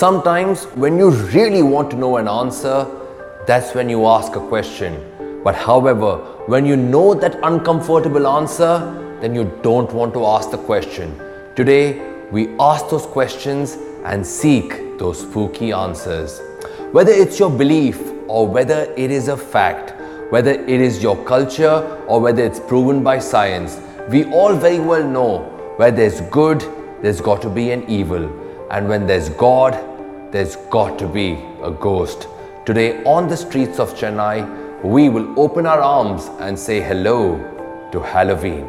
[0.00, 2.86] Sometimes, when you really want to know an answer,
[3.46, 4.94] that's when you ask a question.
[5.44, 8.72] But however, when you know that uncomfortable answer,
[9.20, 11.14] then you don't want to ask the question.
[11.54, 12.00] Today,
[12.30, 13.76] we ask those questions
[14.06, 16.40] and seek those spooky answers.
[16.92, 19.92] Whether it's your belief or whether it is a fact,
[20.32, 21.76] whether it is your culture
[22.08, 23.78] or whether it's proven by science,
[24.08, 25.40] we all very well know
[25.76, 26.64] where there's good,
[27.02, 28.39] there's got to be an evil.
[28.70, 29.72] And when there's God,
[30.30, 32.28] there's got to be a ghost.
[32.64, 37.38] Today, on the streets of Chennai, we will open our arms and say hello
[37.90, 38.68] to Halloween.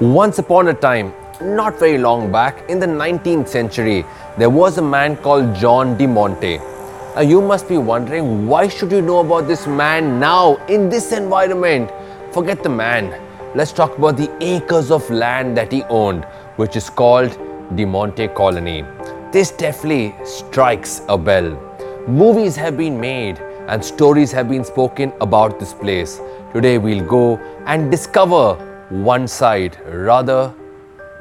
[0.00, 4.04] Once upon a time, not very long back, in the 19th century,
[4.36, 6.58] there was a man called John de Monte.
[6.58, 11.10] Now you must be wondering why should you know about this man now in this
[11.12, 11.90] environment?
[12.32, 13.31] Forget the man.
[13.54, 16.24] Let's talk about the acres of land that he owned,
[16.56, 17.38] which is called
[17.72, 18.82] the Monte Colony.
[19.30, 21.60] This definitely strikes a bell.
[22.08, 26.18] Movies have been made and stories have been spoken about this place.
[26.54, 27.36] Today we'll go
[27.66, 28.54] and discover
[28.88, 30.54] one side, rather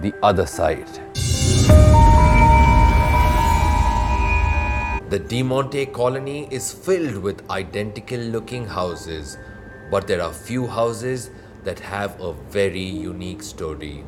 [0.00, 0.88] the other side.
[5.10, 9.38] The De Monte colony is filled with identical looking houses,
[9.92, 11.30] but there are few houses
[11.66, 14.04] that have a very unique story.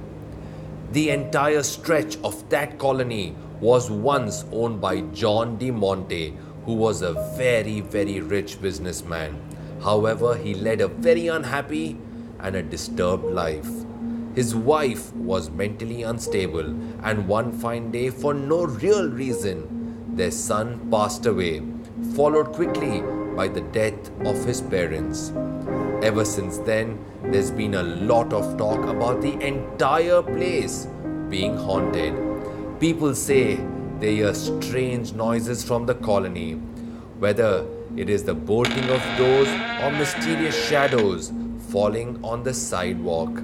[0.93, 7.03] The entire stretch of that colony was once owned by John De Monte, who was
[7.03, 9.37] a very, very rich businessman.
[9.83, 11.99] However, he led a very unhappy
[12.39, 13.69] and a disturbed life.
[14.35, 16.69] His wife was mentally unstable,
[17.03, 21.63] and one fine day, for no real reason, their son passed away,
[22.15, 23.03] followed quickly
[23.35, 25.33] by the death of his parents.
[26.01, 30.87] Ever since then, there's been a lot of talk about the entire place
[31.29, 32.15] being haunted.
[32.79, 33.59] People say
[33.99, 36.53] they hear strange noises from the colony,
[37.19, 37.67] whether
[37.97, 39.49] it is the bolting of doors
[39.83, 41.33] or mysterious shadows
[41.71, 43.43] falling on the sidewalk.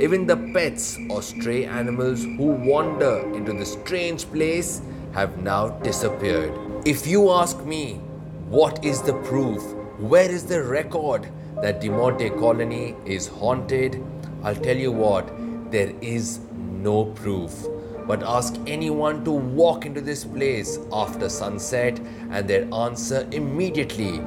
[0.00, 4.82] Even the pets or stray animals who wander into the strange place
[5.12, 6.52] have now disappeared.
[6.84, 8.00] If you ask me,
[8.48, 9.62] what is the proof?
[9.98, 11.30] Where is the record
[11.62, 14.02] that De Monte colony is haunted?
[14.42, 15.30] I'll tell you what,
[15.70, 17.66] there is no proof.
[18.06, 21.98] But ask anyone to walk into this place after sunset,
[22.30, 24.20] and their answer immediately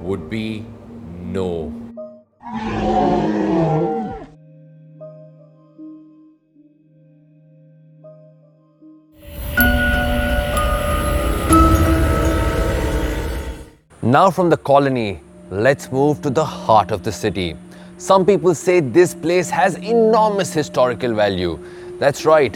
[0.00, 0.66] would be
[1.22, 1.72] no.
[14.02, 15.20] Now, from the colony,
[15.50, 17.56] let's move to the heart of the city.
[17.98, 21.58] Some people say this place has enormous historical value.
[21.98, 22.52] That's right,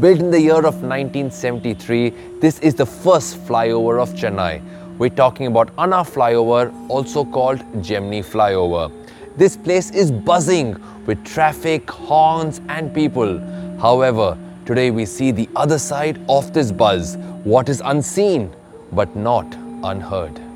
[0.00, 2.10] built in the year of 1973,
[2.40, 4.62] this is the first flyover of Chennai.
[4.96, 8.90] We're talking about Anna flyover, also called Gemini flyover.
[9.36, 13.38] This place is buzzing with traffic, horns, and people.
[13.78, 18.50] However, today we see the other side of this buzz, what is unseen
[18.90, 19.46] but not
[19.84, 20.47] unheard.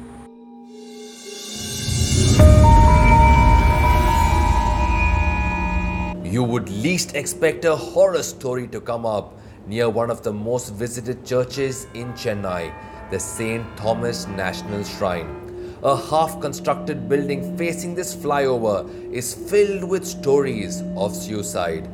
[6.32, 10.70] You would least expect a horror story to come up near one of the most
[10.72, 12.72] visited churches in Chennai,
[13.10, 13.76] the St.
[13.76, 15.76] Thomas National Shrine.
[15.82, 21.86] A half constructed building facing this flyover is filled with stories of suicide.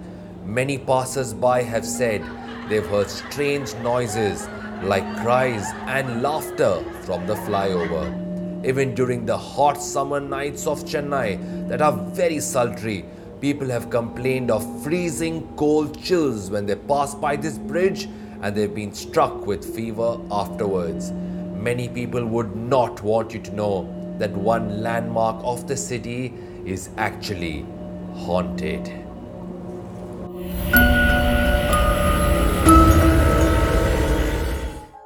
[0.44, 2.22] Many passers by have said
[2.68, 4.48] they've heard strange noises
[4.84, 8.06] like cries and laughter from the flyover.
[8.64, 13.04] Even during the hot summer nights of Chennai that are very sultry,
[13.40, 18.08] People have complained of freezing cold chills when they pass by this bridge
[18.42, 21.12] and they've been struck with fever afterwards.
[21.12, 26.90] Many people would not want you to know that one landmark of the city is
[26.96, 27.64] actually
[28.16, 28.88] haunted.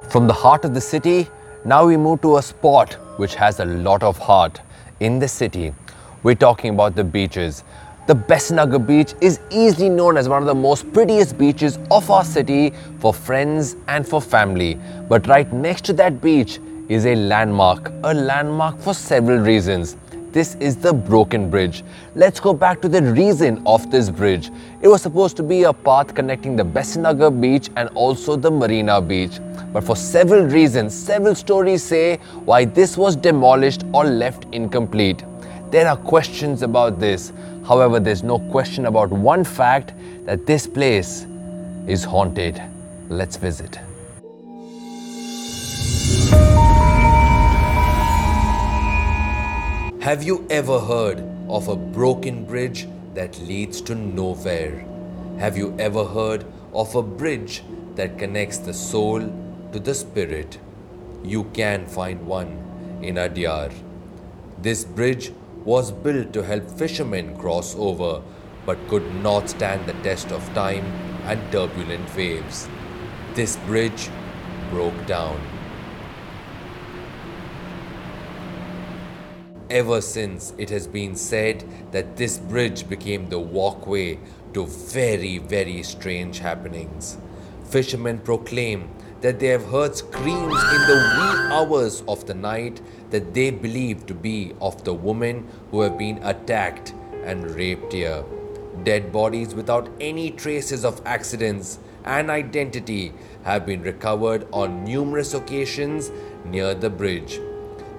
[0.09, 1.27] From the heart of the city,
[1.65, 4.59] now we move to a spot which has a lot of heart
[5.01, 5.71] in the city.
[6.23, 7.63] We're talking about the beaches.
[8.05, 12.11] The Besant Nagar beach is easily known as one of the most prettiest beaches of
[12.11, 14.77] our city for friends and for family.
[15.07, 16.59] But right next to that beach
[16.89, 19.95] is a landmark, a landmark for several reasons.
[20.33, 21.81] This is the Broken Bridge.
[22.13, 24.51] Let's go back to the reason of this bridge.
[24.81, 28.51] It was supposed to be a path connecting the Besant Nagar beach and also the
[28.51, 29.39] Marina beach.
[29.71, 35.23] But for several reasons, several stories say why this was demolished or left incomplete.
[35.71, 37.31] There are questions about this.
[37.67, 39.93] However, there's no question about one fact
[40.25, 41.25] that this place
[41.87, 42.61] is haunted.
[43.09, 43.79] Let's visit.
[50.01, 54.85] Have you ever heard of a broken bridge that leads to nowhere?
[55.39, 57.63] Have you ever heard of a bridge
[57.95, 59.21] that connects the soul
[59.71, 60.59] to the spirit?
[61.23, 63.73] You can find one in Adyar.
[64.61, 65.31] This bridge
[65.65, 68.21] was built to help fishermen cross over
[68.65, 70.85] but could not stand the test of time
[71.25, 72.67] and turbulent waves.
[73.33, 74.09] This bridge
[74.69, 75.39] broke down.
[79.69, 84.19] Ever since, it has been said that this bridge became the walkway
[84.53, 87.17] to very, very strange happenings.
[87.65, 88.89] Fishermen proclaim
[89.23, 94.05] that they have heard screams in the wee hours of the night that they believe
[94.05, 96.93] to be of the women who have been attacked
[97.23, 98.21] and raped here.
[98.83, 106.11] Dead bodies without any traces of accidents and identity have been recovered on numerous occasions
[106.43, 107.39] near the bridge.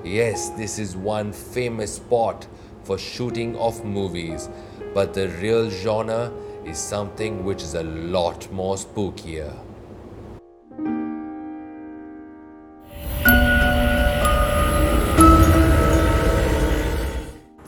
[0.04, 2.46] Yes, this is one famous spot
[2.82, 4.50] for shooting of movies,
[4.92, 6.30] but the real genre
[6.66, 9.63] is something which is a lot more spookier.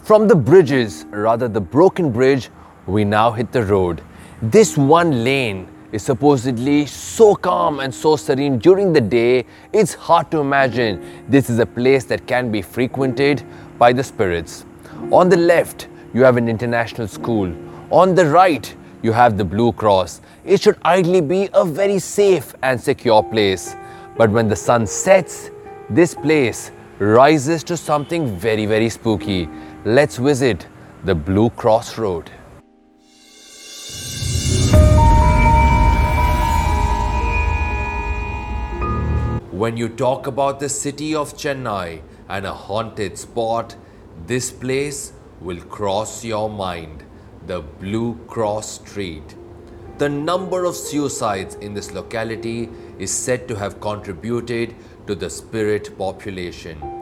[0.07, 2.49] From the bridges, rather the broken bridge,
[2.87, 4.03] we now hit the road.
[4.41, 10.31] This one lane is supposedly so calm and so serene during the day, it's hard
[10.31, 13.43] to imagine this is a place that can be frequented
[13.79, 14.65] by the spirits.
[15.11, 17.53] On the left, you have an international school.
[17.91, 20.21] On the right, you have the Blue Cross.
[20.45, 23.75] It should ideally be a very safe and secure place.
[24.17, 25.51] But when the sun sets,
[25.91, 26.71] this place
[27.01, 29.49] rises to something very, very spooky.
[29.89, 30.67] Let's visit
[31.05, 32.29] the Blue Cross Road.
[39.53, 43.77] When you talk about the city of Chennai and a haunted spot,
[44.27, 47.05] this place will cross your mind
[47.47, 49.37] the Blue Cross Street.
[49.99, 54.75] The number of suicides in this locality is said to have contributed
[55.07, 56.96] to the spirit population.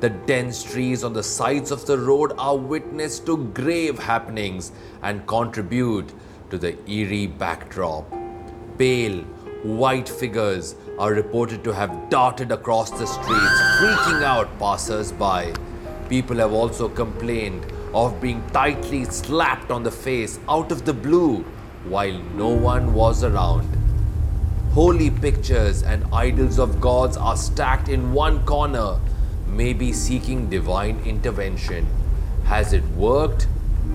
[0.00, 4.70] The dense trees on the sides of the road are witness to grave happenings
[5.02, 6.12] and contribute
[6.50, 8.08] to the eerie backdrop.
[8.78, 9.24] Pale,
[9.64, 15.52] white figures are reported to have darted across the streets, freaking out passers by.
[16.08, 21.38] People have also complained of being tightly slapped on the face out of the blue
[21.88, 23.66] while no one was around.
[24.74, 29.00] Holy pictures and idols of gods are stacked in one corner,
[29.48, 31.86] maybe seeking divine intervention.
[32.44, 33.46] Has it worked?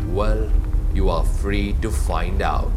[0.07, 0.51] Well,
[0.93, 2.71] you are free to find out.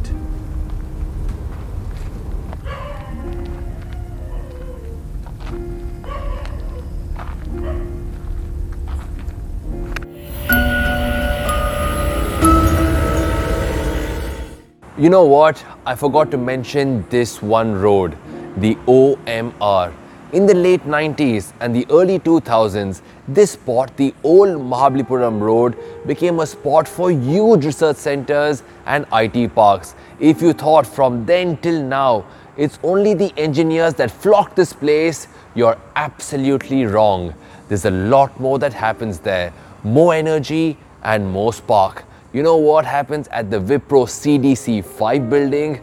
[14.98, 15.62] You know what?
[15.84, 18.16] I forgot to mention this one road,
[18.56, 19.92] the OMR.
[20.32, 26.40] In the late 90s and the early 2000s, this spot, the old Mahabalipuram Road, became
[26.40, 29.94] a spot for huge research centers and IT parks.
[30.18, 35.28] If you thought from then till now, it's only the engineers that flock this place,
[35.54, 37.32] you're absolutely wrong.
[37.68, 39.52] There's a lot more that happens there.
[39.84, 42.02] More energy and more spark.
[42.32, 45.80] You know what happens at the Wipro CDC 5 building?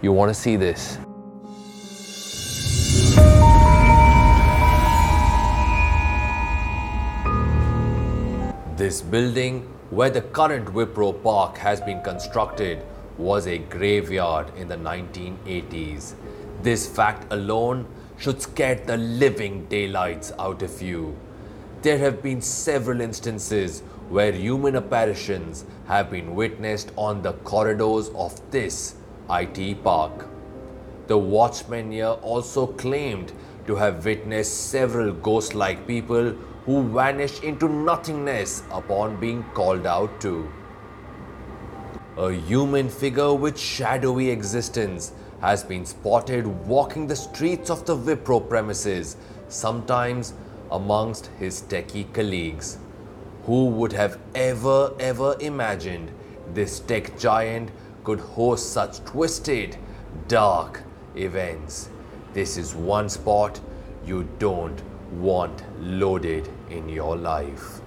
[0.00, 0.98] You want to see this.
[8.80, 12.82] This building, where the current Wipro Park has been constructed,
[13.18, 16.14] was a graveyard in the 1980s.
[16.62, 21.14] This fact alone should scare the living daylights out of you.
[21.82, 28.40] There have been several instances where human apparitions have been witnessed on the corridors of
[28.50, 28.94] this
[29.28, 30.26] IT park.
[31.06, 33.30] The watchman here also claimed
[33.66, 36.34] to have witnessed several ghost like people
[36.70, 40.48] who vanished into nothingness upon being called out to.
[42.16, 45.10] A human figure with shadowy existence
[45.40, 49.16] has been spotted walking the streets of the Wipro premises,
[49.48, 50.32] sometimes
[50.70, 52.78] amongst his techie colleagues.
[53.46, 56.12] Who would have ever, ever imagined
[56.54, 57.72] this tech giant
[58.04, 59.76] could host such twisted,
[60.28, 60.84] dark
[61.16, 61.88] events?
[62.32, 63.58] This is one spot
[64.06, 67.80] you don't want loaded in your life.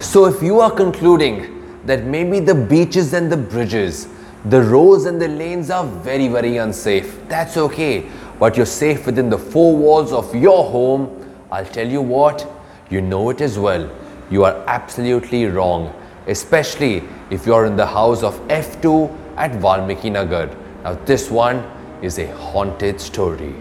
[0.00, 4.06] So, if you are concluding that maybe the beaches and the bridges,
[4.44, 8.06] the roads and the lanes are very, very unsafe, that's okay,
[8.38, 12.46] but you're safe within the four walls of your home, I'll tell you what,
[12.90, 13.90] you know it as well.
[14.30, 15.92] You are absolutely wrong,
[16.28, 20.48] especially if you're in the house of F2 at Valmiki Nagar.
[20.84, 21.64] Now, this one
[22.02, 23.54] is a haunted story.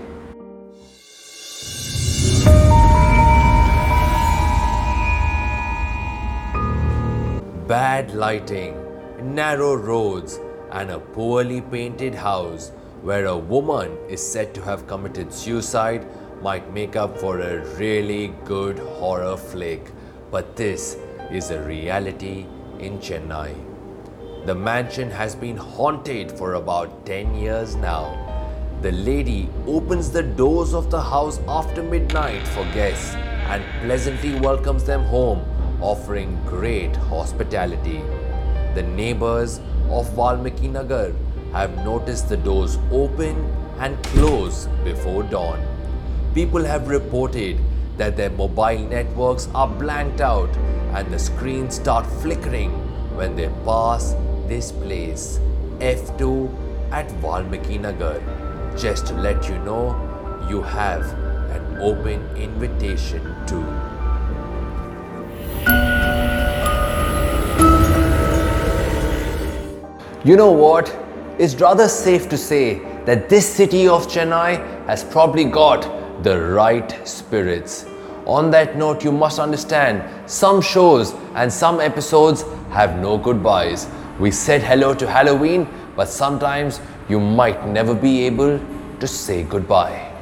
[7.67, 8.75] Bad lighting,
[9.21, 10.39] narrow roads,
[10.71, 12.71] and a poorly painted house
[13.01, 16.05] where a woman is said to have committed suicide
[16.41, 19.91] might make up for a really good horror flick.
[20.31, 20.97] But this
[21.31, 22.45] is a reality
[22.79, 23.55] in Chennai.
[24.45, 28.22] The mansion has been haunted for about 10 years now.
[28.83, 33.15] The lady opens the doors of the house after midnight for guests
[33.47, 35.39] and pleasantly welcomes them home,
[35.79, 38.01] offering great hospitality.
[38.75, 41.13] The neighbors of Valmiki Nagar
[41.53, 43.37] have noticed the doors open
[43.79, 45.65] and close before dawn.
[46.33, 47.57] People have reported
[47.95, 50.53] that their mobile networks are blanked out
[50.93, 52.71] and the screens start flickering
[53.15, 54.13] when they pass
[54.49, 55.39] this place,
[55.79, 58.42] F2 at Valmiki Nagar.
[58.77, 59.95] Just to let you know,
[60.49, 61.03] you have
[61.51, 63.63] an open invitation too.
[70.25, 70.95] You know what?
[71.37, 77.07] It's rather safe to say that this city of Chennai has probably got the right
[77.07, 77.85] spirits.
[78.25, 83.87] On that note, you must understand some shows and some episodes have no goodbyes.
[84.19, 86.79] We said hello to Halloween, but sometimes
[87.10, 88.60] you might never be able
[89.00, 90.12] to say goodbye.